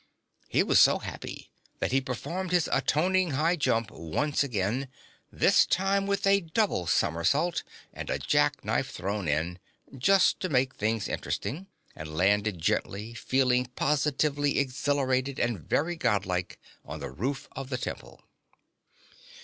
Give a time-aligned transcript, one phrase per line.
[0.49, 4.87] He was so happy that he performed his atoning high jump once again,
[5.31, 7.61] this time with a double somersault
[7.93, 9.59] and a jack knife thrown in,
[9.95, 16.99] just to make things interesting, and landed gently, feeling positively exhilarated and very Godlike, on
[16.99, 18.23] the roof of the Temple.